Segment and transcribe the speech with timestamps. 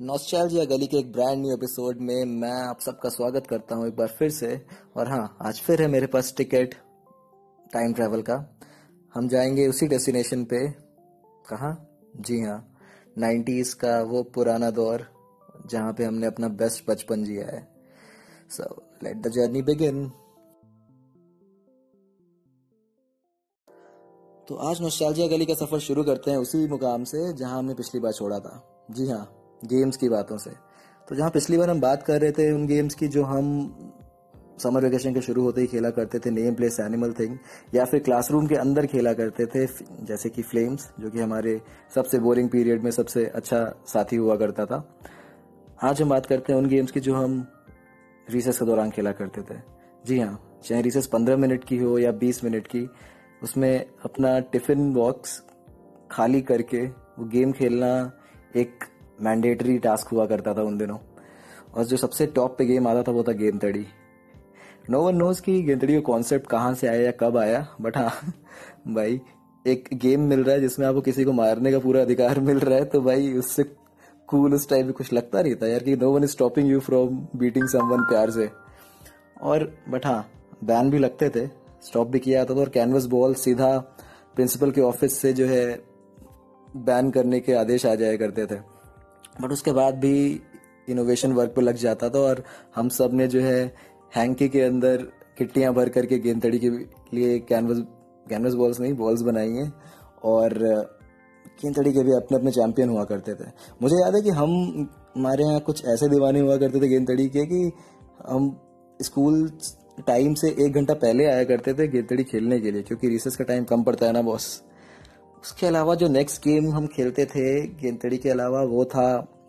[0.00, 3.96] Nostalgia गली के एक ब्रांड न्यू एपिसोड में मैं आप सबका स्वागत करता हूँ एक
[3.96, 6.74] बार फिर से। और हाँ आज फिर है मेरे पास टिकट
[7.72, 8.58] टाइम ट्रैवल का।
[9.14, 10.70] हम जाएँगे उसी डेस्टिनेशन पे।
[11.50, 12.00] कहा?
[12.16, 12.76] जी हाँ
[13.18, 15.06] नाइन्टीज का वो पुराना दौर
[15.66, 17.68] जहाँ पे हमने अपना बेस्ट बचपन जिया है।
[18.50, 20.08] So let the journey begin
[24.48, 28.00] तो आज नॉस्टैल्जिया गली का सफ़र शुरू करते हैं उसी मुकाम से जहाँ हमने पिछली
[28.00, 30.50] बार छोड़ा था। जी हाँ गेम्स की बातों से।
[31.08, 33.90] तो जहाँ पिछली बार हम बात कर रहे थे उन गेम्स की जो हम
[34.62, 37.36] समर वेकेशन के शुरू होते ही खेला करते थे, नेम प्लेस एनिमल थिंग,
[37.74, 39.66] या फिर क्लासरूम के अंदर खेला करते थे,
[40.02, 41.60] जैसे कि फ्लेम्स, जो कि हमारे
[41.94, 44.82] सबसे बोरिंग पीरियड में सबसे अच्छा साथी हुआ करता था।
[45.82, 47.46] आज हम बात करते हैं उन गेम्स की जो हम
[48.30, 49.58] रिसेस के दौरान खेला करते थे।
[50.06, 52.88] जी हाँ चाहे रिसेस पंद्रह मिनट की हो या बीस मिनट की,
[53.42, 55.42] उसमें अपना टिफ़िन बॉक्स
[56.10, 58.12] खाली करके वो गेम खेलना
[58.56, 58.84] एक
[59.18, 60.98] मैंडेटरी टास्क हुआ करता था उन दिनों।
[61.74, 63.86] और जो सबसे टॉप पे गेम आता था वो था गेम तड़ी।
[64.90, 67.96] नो वन नोज़ की गेम तड़ी का कॉन्सेप्ट कहाँ से आया या कब आया बट
[67.96, 68.10] हाँ
[68.88, 69.20] भाई,
[69.64, 72.78] एक गेम मिल रहा है जिसमें आपको किसी को मारने का पूरा अधिकार मिल रहा
[72.78, 73.64] है तो भाई, उससे
[74.28, 76.80] कूल उस टाइम में कुछ लगता नहीं था यार कि no one is stopping you
[76.80, 78.50] from beating someone प्यार से।
[79.42, 80.26] और बट हाँ
[80.64, 81.46] बैन भी लगते थे
[81.82, 83.76] स्टॉप भी किया जाता था और कैनवस बॉल सीधा
[84.36, 85.66] प्रिंसिपल के ऑफ़िस से जो है
[86.76, 88.58] बैन करने के आदेश आ जाया करते थे।
[89.42, 90.40] बट उसके बाद भी
[90.88, 92.44] इनोवेशन वर्क पे लग जाता था और
[92.76, 93.74] हम सबने जो है
[94.16, 94.96] हैंकी के अंदर
[95.38, 96.70] किट्टियाँ भर करके गेंदड़ी के
[97.16, 97.84] लिए कैनवस
[98.28, 99.72] कैनवस बॉल्स नहीं बॉल्स बनाई हैं
[100.24, 100.54] और
[101.62, 103.48] गेंदड़ी के भी अपने अपने चैंपियन हुआ करते थे।
[103.82, 104.50] मुझे याद है कि हम,
[105.16, 107.72] हमारे यहाँ कुछ ऐसे दीवाने हुआ करते थे गेंदड़ी के कि
[108.28, 108.60] हम
[109.02, 109.48] स्कूल
[110.06, 113.44] टाइम से एक घंटा पहले आया करते थे गेंदड़ी खेलने के लिए, क्योंकि रिसेस का
[113.44, 114.62] टाइम कम पड़ता है ना बॉस
[115.44, 117.48] उसके अलावा जो नेक्स्ट गेम हम खेलते थे
[117.80, 119.06] गेंदड़ी के अलावा वो था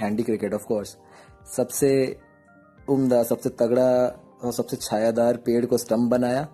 [0.00, 0.96] हैंडी क्रिकेट ऑफ़ कोर्स
[1.56, 1.90] सबसे
[2.88, 3.86] उम्दा, सबसे तगड़ा
[4.44, 6.46] और सबसे छायादार पेड़ को स्टम्प बनाया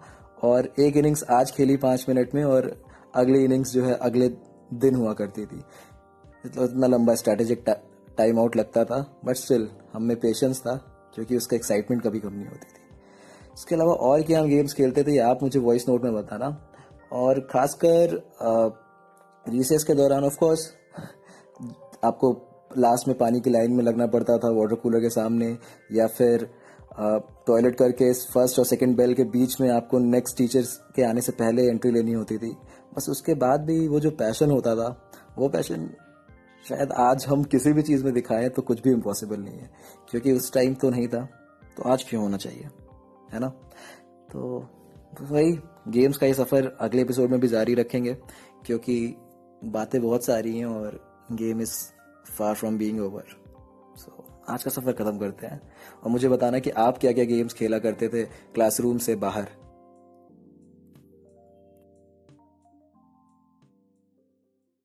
[0.43, 2.71] और एक इनिंग्स आज खेली पाँच मिनट में और
[3.15, 4.29] अगली इनिंग्स जो है, अगले
[4.75, 5.59] दिन हुआ करती थी।
[6.47, 7.65] इतना लंबा स्ट्रेटेजिक
[8.19, 10.77] टाइम आउट लगता था बट स्टिल हम में पेशेंस था,
[11.15, 15.03] क्योंकि उसका एक्साइटमेंट कभी कम नहीं होती थी। उसके अलावा और क्या हम गेम्स खेलते
[15.03, 16.57] थे, आप मुझे वॉइस नोट में बताना।
[17.13, 18.17] और खासकर
[19.47, 20.73] रिसेस के दौरान ऑफ़ कोर्स
[22.05, 22.31] आपको
[22.79, 25.47] लास्ट में पानी की लाइन में लगना पड़ता था वाटर कूलर के सामने,
[25.93, 26.49] या फिर
[27.47, 31.33] टॉयलेट करके फ़र्स्ट और सेकंड बेल के बीच में आपको नेक्स्ट टीचर्स के आने से
[31.33, 32.51] पहले एंट्री लेनी होती थी।
[32.97, 34.89] बस उसके बाद भी वो जो पैशन होता था,
[35.39, 35.89] वो पैशन
[36.67, 39.71] शायद आज हम किसी भी चीज़ में दिखाएँ तो कुछ भी इम्पॉसिबल नहीं है,
[40.11, 41.25] क्योंकि उस टाइम तो नहीं था
[41.77, 42.69] तो आज क्यों होना चाहिए,
[43.33, 43.49] है ना?
[43.49, 44.69] तो
[45.23, 45.53] वही
[45.89, 48.17] गेम्स का ये सफ़र अगले एपिसोड में भी जारी रखेंगे,
[48.67, 48.97] क्योंकि
[49.65, 51.01] बातें बहुत सारी हैं और
[51.33, 51.73] game is
[52.39, 53.25] far from being over
[53.97, 55.61] so आज का सफ़र खत्म करते हैं।
[56.05, 59.49] और मुझे बताना कि आप क्या क्या गेम्स खेला करते थे क्लासरूम से बाहर?